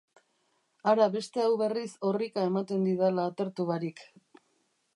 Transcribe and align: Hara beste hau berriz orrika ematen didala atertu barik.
Hara 0.91 1.05
beste 1.15 1.43
hau 1.43 1.51
berriz 1.59 1.91
orrika 2.11 2.45
ematen 2.53 2.89
didala 2.89 3.27
atertu 3.33 3.67
barik. 3.73 4.03